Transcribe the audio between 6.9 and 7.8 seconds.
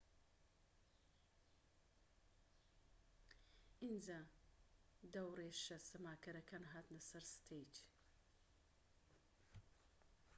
سەر ستەیج